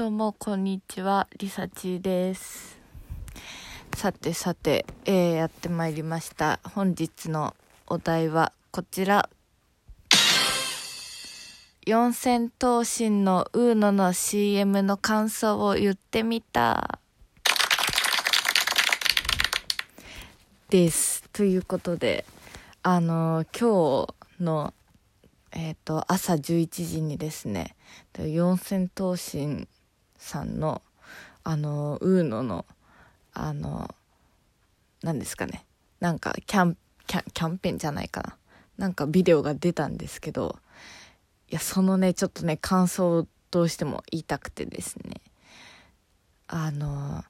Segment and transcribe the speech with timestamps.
[0.00, 1.28] どうも、こんにちは。
[1.36, 2.78] りさちです。
[3.94, 6.58] さてさて、えーやってまいりました。
[6.64, 7.54] 本日の
[7.86, 9.28] お題はこちら。
[11.86, 16.98] 四千頭身のウーノの CM の感想を言ってみた。
[20.70, 21.28] です。
[21.30, 22.24] ということで、
[22.82, 24.06] あの今
[24.38, 24.72] 日の
[25.52, 27.76] えっ、と、朝11時にですね、
[28.16, 29.68] 四千頭身
[30.20, 30.82] さんの、
[31.42, 32.66] あの、ウーノの、
[33.32, 33.92] あの、
[35.02, 35.64] 何ですかね、
[35.98, 38.36] なんかキャン、キャン、キャンペーンじゃないかな。
[38.76, 40.58] なんかビデオが出たんですけど、
[41.48, 45.20] いや、そのね、ちょっとね、感想をどうしても言いたくてですね、
[46.46, 47.24] あの、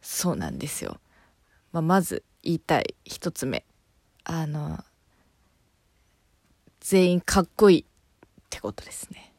[0.00, 0.98] そうなんですよ。
[1.72, 3.64] まあ、まず言いたい一つ目。
[4.24, 4.84] あの、
[6.80, 7.84] 全員かっこいいっ
[8.50, 9.31] てことですね。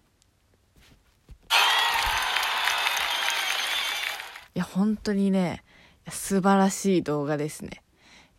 [4.55, 5.63] いや、本当にね、
[6.09, 7.81] 素晴らしい動画ですね。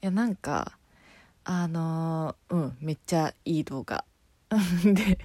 [0.02, 0.78] いや、なんか、
[1.44, 4.04] あのーうん、めっちゃいい動画。
[4.84, 5.18] で、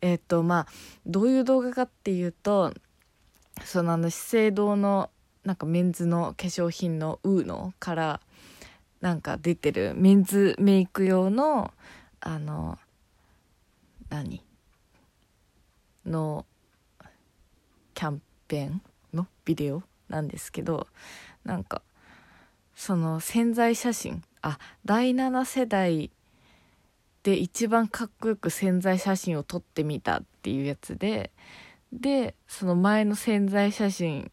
[0.00, 0.66] えっと、まあ、
[1.06, 2.74] どういう動画かっていうと、
[3.64, 5.10] そのあの資生堂の
[5.44, 8.20] なんかメンズの化粧品のウーノから
[9.00, 11.72] なんか出てるメンズメイク用の
[12.20, 12.78] あの
[14.08, 14.42] 何？
[16.04, 16.44] の
[17.94, 18.82] キャンペーン？
[19.14, 19.82] のビデオ？
[20.10, 20.86] なんですけど
[21.44, 21.82] なんか
[22.74, 26.10] その潜在写真あ第7世代
[27.22, 31.30] で一番かっこよく潜在写真を撮ってみたっていうやつで
[31.92, 34.30] でその前の潜在写真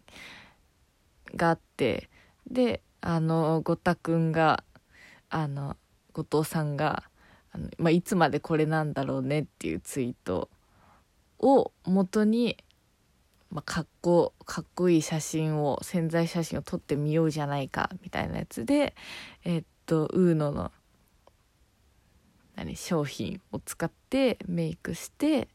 [1.35, 2.09] があって
[2.49, 4.63] であのごたくんが
[5.29, 5.75] あの
[6.13, 7.03] 後藤さんが
[7.51, 10.49] あの、まあ、いつまでこれなんだろうねっていうツイート
[11.39, 12.57] を元に、
[13.51, 18.93] まあ、かっこかっこいい写真を潜在写真を撮ってみようじゃないかみたいなやつで
[19.45, 20.71] えっとウーノの
[22.55, 25.47] 何商品を使ってメイクして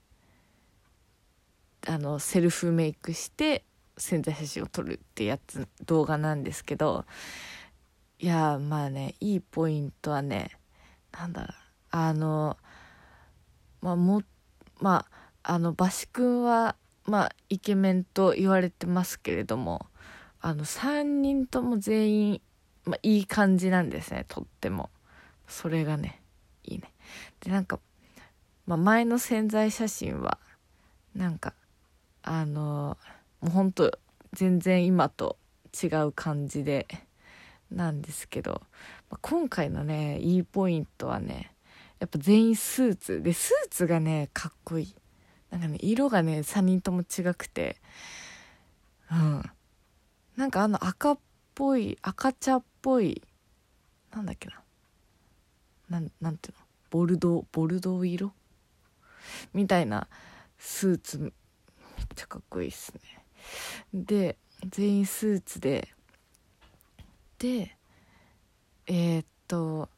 [1.86, 3.64] あのセルフメイクして
[3.98, 7.04] 潜在写真を撮るってやつ動画なんですけど
[8.18, 10.52] いやまあねいいポイントはね
[11.12, 11.54] なんだろう
[11.90, 12.56] あの
[13.80, 14.22] まあも
[14.80, 15.06] ま
[15.42, 19.86] ああのバシ君はまあイケメンと言われてますけれども
[20.40, 22.40] あの3人とも全員、
[22.84, 24.90] まあ、いい感じなんですねとっても。
[25.48, 26.22] それがね
[26.64, 26.92] いいね。
[27.40, 27.78] でなんか、
[28.66, 30.38] まあ、前の潜在写真は
[31.14, 31.54] なんか
[32.22, 32.96] あの
[33.40, 33.98] もうほんと
[34.32, 35.36] 全然今と
[35.82, 36.86] 違う感じで
[37.70, 38.62] なんですけど、
[39.10, 41.54] まあ今回のねいいポイントはね
[42.00, 43.22] やっぱ全員スーツ。
[43.22, 44.94] でスーツがねかっこいい。
[45.52, 47.76] なんかね色がね3人とも違くて。
[49.10, 49.42] うん。
[50.36, 51.18] なんかあの赤っ
[51.54, 53.22] ぽい赤茶っぽい
[54.10, 54.62] なんだっけな。
[55.90, 56.64] なんなんていうの？
[56.88, 58.32] ボルドーボルドー色？
[59.52, 60.08] みたいな
[60.58, 61.32] スーツめっ
[62.14, 63.00] ちゃかっこいいっすね。
[63.92, 64.38] で
[64.70, 65.88] 全員スーツで。
[67.38, 67.76] で
[68.86, 69.90] えーっと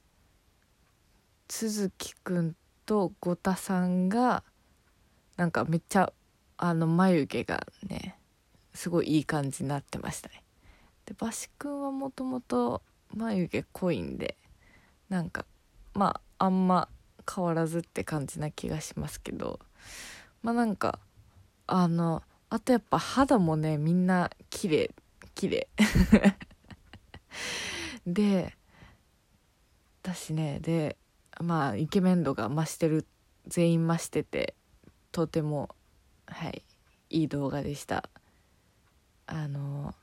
[1.47, 4.43] 都築くんと五田さんが
[5.37, 6.13] なんかめっちゃ
[6.57, 8.17] あの眉毛がね
[8.73, 10.43] すごいいい感じになってましたね。
[11.07, 12.83] でバシくんはもともと
[13.15, 14.37] 眉毛濃いんで
[15.09, 15.45] なんか
[15.95, 16.89] まああんま
[17.33, 19.61] 変わらずって感じな気がしますけど
[20.43, 20.99] まあなんか
[21.67, 24.91] あのあとやっぱ肌もねみんな綺麗
[25.35, 25.69] 綺麗。
[28.07, 28.55] で
[30.03, 30.97] 私ねで
[31.41, 33.07] まあイケメン度が増してる
[33.47, 34.55] 全員増してて
[35.15, 35.69] とても
[36.27, 36.65] はい
[37.09, 38.11] いい動画でした。
[39.29, 39.95] あの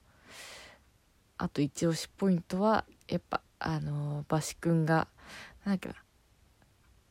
[1.38, 5.10] あと一押しポイントはやっぱあのバシ君が
[5.66, 5.96] なんだっけな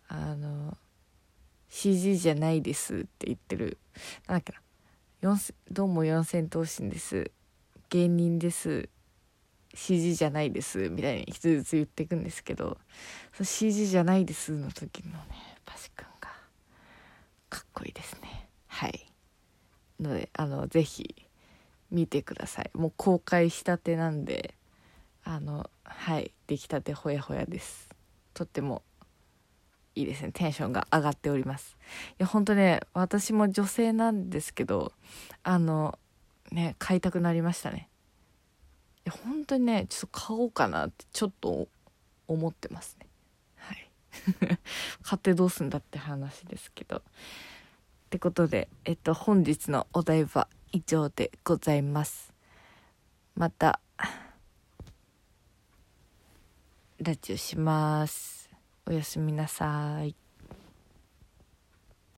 [0.08, 0.78] あの
[1.68, 3.76] CG じゃないですって言ってる
[4.26, 4.60] なんだっけな
[5.20, 7.30] 四千どうも四千頭身です。
[7.90, 8.88] 芸人です。
[9.74, 10.88] CG じゃないです。
[10.88, 12.78] みたいに一つずつ言っていくんですけど
[13.34, 16.09] その CG じゃないですの時のねバシ君。
[17.50, 18.48] かっこいいですね。
[18.66, 19.06] はい。
[20.00, 21.26] のであのぜひ
[21.90, 22.70] 見てください。
[22.74, 24.54] もう公開したてなんで
[25.24, 27.90] あのはい出来たてほやほやです。
[28.32, 28.82] とっても
[29.94, 30.30] いいですね。
[30.32, 31.76] テンションが上がっております。
[32.12, 34.92] いやほんとね私も女性なんですけど
[35.42, 35.98] あの
[36.52, 37.88] ね買いたくなりましたね。
[39.04, 41.68] いや本当にねちょっと買おうかなってちょっと
[42.28, 43.09] 思ってますね。
[45.02, 46.98] 買ってどうすんだって話ですけど。
[46.98, 47.02] っ
[48.10, 52.32] てことで、えっと、本日のお題は以上でございます。
[53.36, 53.80] また、
[56.98, 58.50] ラジオします。
[58.86, 60.19] おやすみなさい。